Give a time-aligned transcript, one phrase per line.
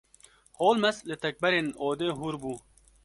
[0.59, 2.53] Holmes li tekberên odê hûr bû.